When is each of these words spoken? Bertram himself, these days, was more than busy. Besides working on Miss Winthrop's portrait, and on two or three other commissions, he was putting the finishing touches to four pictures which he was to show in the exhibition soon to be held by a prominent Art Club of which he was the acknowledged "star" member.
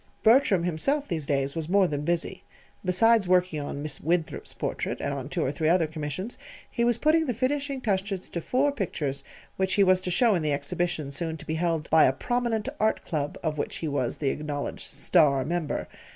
Bertram 0.23 0.63
himself, 0.63 1.07
these 1.07 1.27
days, 1.27 1.53
was 1.55 1.69
more 1.69 1.85
than 1.87 2.01
busy. 2.03 2.43
Besides 2.83 3.27
working 3.27 3.59
on 3.59 3.83
Miss 3.83 4.01
Winthrop's 4.01 4.51
portrait, 4.55 4.99
and 4.99 5.13
on 5.13 5.29
two 5.29 5.45
or 5.45 5.51
three 5.51 5.69
other 5.69 5.85
commissions, 5.85 6.39
he 6.71 6.83
was 6.83 6.97
putting 6.97 7.27
the 7.27 7.35
finishing 7.35 7.79
touches 7.81 8.27
to 8.31 8.41
four 8.41 8.71
pictures 8.71 9.23
which 9.57 9.75
he 9.75 9.83
was 9.83 10.01
to 10.01 10.09
show 10.09 10.33
in 10.33 10.41
the 10.41 10.53
exhibition 10.53 11.11
soon 11.11 11.37
to 11.37 11.45
be 11.45 11.53
held 11.53 11.87
by 11.91 12.05
a 12.05 12.13
prominent 12.13 12.67
Art 12.79 13.03
Club 13.05 13.37
of 13.43 13.59
which 13.59 13.75
he 13.75 13.87
was 13.87 14.17
the 14.17 14.29
acknowledged 14.29 14.87
"star" 14.87 15.45
member. 15.45 15.87